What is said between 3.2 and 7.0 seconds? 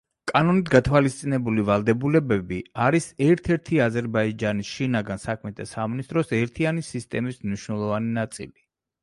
ერთ-ერთი აზერბაიჯანის შინაგან საქმეთა სამინისტროს ერთიანი